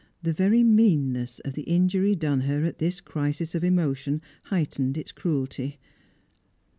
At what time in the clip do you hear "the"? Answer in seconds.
0.23-0.33, 1.53-1.61